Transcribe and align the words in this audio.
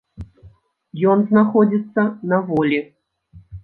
Ён 1.13 1.23
знаходзіцца 1.33 2.09
на 2.35 2.43
волі. 2.53 2.85